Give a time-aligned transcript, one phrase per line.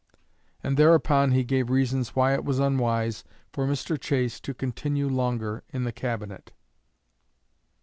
[0.63, 3.99] And thereupon he gave reasons why it was unwise for Mr.
[3.99, 6.53] Chase to continue longer in the Cabinet."